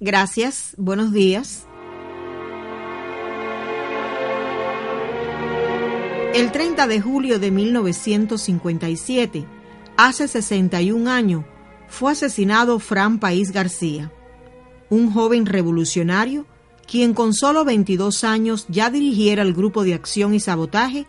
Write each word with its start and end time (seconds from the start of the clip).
Gracias, 0.00 0.74
buenos 0.76 1.12
días. 1.12 1.66
El 6.34 6.50
30 6.50 6.86
de 6.88 7.00
julio 7.00 7.38
de 7.38 7.50
1957, 7.52 9.46
hace 9.96 10.26
61 10.26 11.08
años, 11.08 11.44
fue 11.86 12.12
asesinado 12.12 12.80
Fran 12.80 13.20
País 13.20 13.52
García, 13.52 14.12
un 14.90 15.12
joven 15.12 15.46
revolucionario 15.46 16.46
quien 16.86 17.14
con 17.14 17.32
solo 17.32 17.64
22 17.64 18.24
años 18.24 18.66
ya 18.68 18.90
dirigiera 18.90 19.42
el 19.42 19.54
grupo 19.54 19.84
de 19.84 19.94
acción 19.94 20.34
y 20.34 20.40
sabotaje 20.40 21.06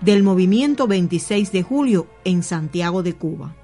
del 0.00 0.22
movimiento 0.22 0.86
26 0.86 1.52
de 1.52 1.62
julio 1.62 2.06
en 2.24 2.42
Santiago 2.42 3.02
de 3.02 3.14
Cuba. 3.14 3.57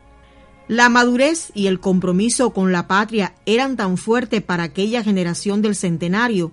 La 0.66 0.88
madurez 0.88 1.50
y 1.54 1.66
el 1.66 1.78
compromiso 1.78 2.54
con 2.54 2.72
la 2.72 2.86
patria 2.86 3.34
eran 3.44 3.76
tan 3.76 3.98
fuertes 3.98 4.42
para 4.42 4.62
aquella 4.62 5.02
generación 5.02 5.60
del 5.60 5.74
centenario 5.74 6.52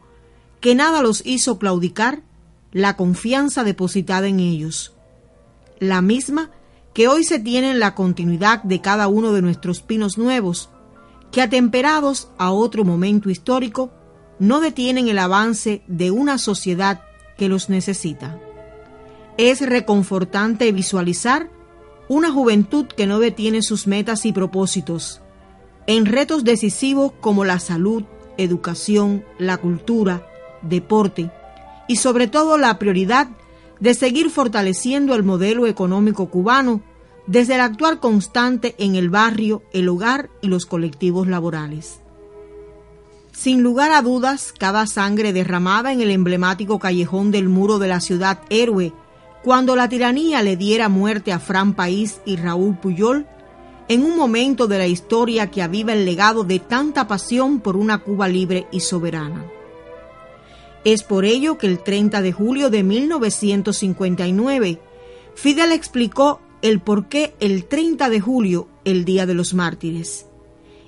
que 0.60 0.76
nada 0.76 1.02
los 1.02 1.26
hizo 1.26 1.58
claudicar 1.58 2.22
la 2.72 2.98
confianza 2.98 3.64
depositada 3.64 4.28
en 4.28 4.40
ellos, 4.40 4.94
la 5.80 6.02
misma 6.02 6.52
que 6.94 7.08
hoy 7.08 7.24
se 7.24 7.40
tiene 7.40 7.72
en 7.72 7.80
la 7.80 7.96
continuidad 7.96 8.64
de 8.64 8.82
cada 8.82 9.08
uno 9.08 9.32
de 9.32 9.42
nuestros 9.42 9.82
pinos 9.82 10.18
nuevos, 10.18 10.70
que 11.32 11.42
atemperados 11.42 12.30
a 12.38 12.52
otro 12.52 12.84
momento 12.84 13.30
histórico, 13.30 13.92
no 14.40 14.60
detienen 14.60 15.08
el 15.08 15.20
avance 15.20 15.84
de 15.88 16.12
una 16.12 16.38
sociedad 16.38 17.02
que 17.38 17.48
los 17.48 17.70
necesita. 17.70 18.40
Es 19.38 19.62
reconfortante 19.62 20.72
visualizar 20.72 21.50
una 22.12 22.30
juventud 22.30 22.88
que 22.88 23.08
no 23.08 23.20
detiene 23.20 23.62
sus 23.62 23.88
metas 23.88 24.26
y 24.26 24.34
propósitos 24.34 25.22
en 25.88 26.06
retos 26.06 26.44
decisivos 26.44 27.14
como 27.22 27.46
la 27.46 27.58
salud, 27.58 28.04
educación, 28.38 29.24
la 29.40 29.56
cultura, 29.56 30.28
deporte 30.62 31.32
y 31.88 31.96
sobre 31.96 32.28
todo 32.28 32.58
la 32.58 32.78
prioridad 32.80 33.30
de 33.80 33.94
seguir 33.94 34.30
fortaleciendo 34.30 35.16
el 35.16 35.24
modelo 35.24 35.68
económico 35.68 36.30
cubano 36.30 36.82
desde 37.28 37.56
el 37.56 37.62
actuar 37.62 38.02
constante 38.02 38.76
en 38.78 38.96
el 38.96 39.10
barrio, 39.10 39.64
el 39.72 39.88
hogar 39.88 40.30
y 40.42 40.50
los 40.50 40.66
colectivos 40.66 41.30
laborales. 41.30 42.02
Sin 43.32 43.64
lugar 43.64 43.94
a 43.94 44.02
dudas, 44.02 44.54
cada 44.60 44.86
sangre 44.86 45.32
derramada 45.32 45.94
en 45.94 46.02
el 46.02 46.12
emblemático 46.12 46.78
callejón 46.78 47.32
del 47.32 47.48
muro 47.48 47.80
de 47.80 47.88
la 47.88 48.02
ciudad 48.02 48.42
héroe, 48.50 48.92
cuando 49.44 49.76
la 49.76 49.90
tiranía 49.90 50.44
le 50.44 50.56
diera 50.56 50.88
muerte 50.90 51.32
a 51.32 51.40
Fran 51.40 51.74
País 51.74 52.22
y 52.26 52.36
Raúl 52.36 52.78
Puyol, 52.78 53.26
en 53.88 54.06
un 54.06 54.16
momento 54.16 54.68
de 54.68 54.78
la 54.78 54.88
historia 54.88 55.50
que 55.50 55.62
aviva 55.62 55.94
el 55.94 56.06
legado 56.06 56.44
de 56.44 56.60
tanta 56.60 57.08
pasión 57.08 57.60
por 57.60 57.76
una 57.76 57.98
Cuba 57.98 58.28
libre 58.28 58.68
y 58.72 58.80
soberana. 58.82 59.46
Es 60.84 61.04
por 61.04 61.26
ello 61.26 61.58
que 61.58 61.68
el 61.68 61.80
30 61.80 62.22
de 62.22 62.32
julio 62.32 62.70
de 62.70 62.84
1959, 62.84 64.80
Fidel 65.36 65.72
explicó 65.72 66.40
el 66.62 66.80
por 66.80 67.08
qué 67.08 67.36
el 67.40 67.66
30 67.66 68.10
de 68.10 68.20
julio, 68.20 68.68
el 68.86 69.06
Día 69.06 69.26
de 69.26 69.34
los 69.34 69.54
Mártires, 69.54 70.28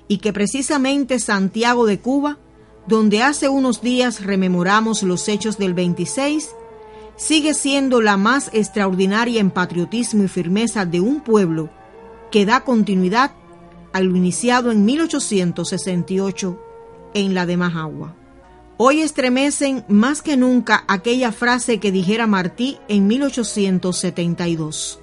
y 0.08 0.18
que 0.18 0.32
precisamente 0.32 1.18
Santiago 1.18 1.86
de 1.86 1.98
Cuba, 1.98 2.38
donde 2.86 3.22
hace 3.22 3.48
unos 3.48 3.82
días 3.82 4.24
rememoramos 4.24 5.02
los 5.02 5.28
hechos 5.28 5.58
del 5.58 5.74
26, 5.74 6.50
sigue 7.16 7.54
siendo 7.54 8.00
la 8.00 8.16
más 8.16 8.50
extraordinaria 8.52 9.40
en 9.40 9.50
patriotismo 9.50 10.24
y 10.24 10.28
firmeza 10.28 10.84
de 10.84 11.00
un 11.00 11.20
pueblo 11.20 11.70
que 12.30 12.44
da 12.46 12.60
continuidad 12.60 13.32
a 13.92 14.00
lo 14.00 14.16
iniciado 14.16 14.72
en 14.72 14.84
1868 14.84 16.60
en 17.14 17.34
la 17.34 17.46
de 17.46 17.56
Majagua. 17.56 18.16
Hoy 18.76 19.02
estremecen 19.02 19.84
más 19.88 20.20
que 20.20 20.36
nunca 20.36 20.84
aquella 20.88 21.30
frase 21.30 21.78
que 21.78 21.92
dijera 21.92 22.26
Martí 22.26 22.78
en 22.88 23.06
1872. 23.06 24.98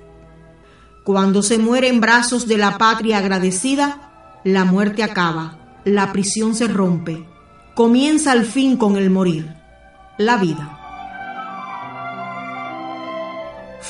Cuando 1.06 1.42
se 1.42 1.58
muere 1.58 1.88
en 1.88 2.02
brazos 2.02 2.48
de 2.48 2.58
la 2.58 2.78
patria 2.78 3.20
agradecida, 3.20 4.40
la 4.44 4.66
muerte 4.66 5.04
acaba, 5.04 5.80
la 5.86 6.12
prisión 6.12 6.54
se 6.54 6.68
rompe, 6.68 7.26
comienza 7.74 8.34
al 8.34 8.46
fin 8.46 8.76
con 8.76 8.98
el 8.98 9.10
morir, 9.10 9.56
la 10.18 10.36
vida. 10.36 10.81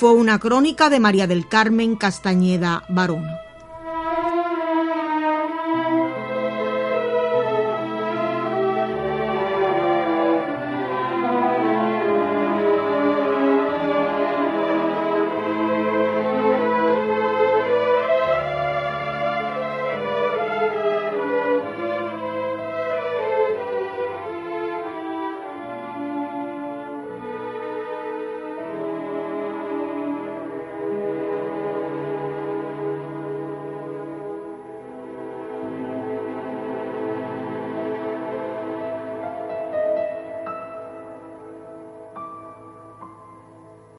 Fue 0.01 0.13
una 0.13 0.39
crónica 0.39 0.89
de 0.89 0.99
María 0.99 1.27
del 1.27 1.47
Carmen 1.47 1.95
Castañeda 1.95 2.83
Barona. 2.89 3.50